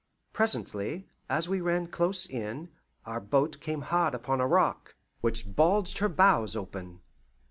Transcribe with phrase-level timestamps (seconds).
[0.33, 2.71] Presently, as we ran close in,
[3.05, 7.01] our boat came hard upon a rock, which bulged her bows open.